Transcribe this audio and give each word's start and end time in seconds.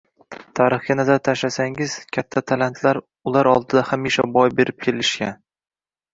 Tarixga 0.59 0.95
nazar 0.99 1.19
tashlasangiz, 1.29 1.93
katta 2.17 2.43
talantlar 2.53 3.01
ular 3.33 3.51
oldida 3.53 3.85
hamisha 3.93 4.27
boy 4.41 4.53
berib 4.63 4.83
kelishgan. 4.89 5.39